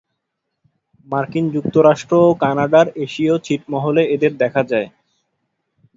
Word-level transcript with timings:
মার্কিন 1.07 1.45
যুক্তরাষ্ট্র 1.55 2.13
ও 2.23 2.39
কানাডার 2.41 2.87
এশীয় 3.05 3.33
ছিটমহলে 3.45 4.01
এদের 4.15 4.31
দেখা 4.41 4.61
যায়। 4.71 4.87